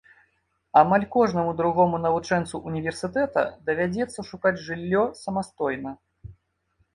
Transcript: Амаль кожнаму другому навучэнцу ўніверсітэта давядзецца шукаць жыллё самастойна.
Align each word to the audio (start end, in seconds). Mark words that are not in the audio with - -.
Амаль 0.79 1.03
кожнаму 1.15 1.51
другому 1.59 1.99
навучэнцу 2.05 2.61
ўніверсітэта 2.69 3.43
давядзецца 3.69 4.19
шукаць 4.31 4.55
жыллё 4.71 5.05
самастойна. 5.23 5.91